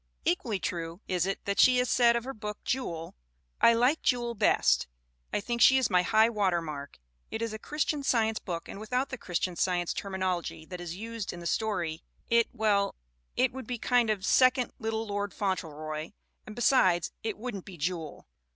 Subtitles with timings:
[0.25, 3.13] Equally true is it that she has said of her book, Jewel:
[3.61, 4.87] "I like Jewel best.
[5.31, 6.97] I think she is my high water mark.
[7.29, 11.31] It is a Christian Science book and without the Christian Science terminology that is used
[11.33, 12.01] in the story
[12.31, 12.95] it, well,
[13.35, 16.13] it would be a kind of second Little Lord Fauntleroy,
[16.47, 18.25] and besides, it wouldn't be Jewel."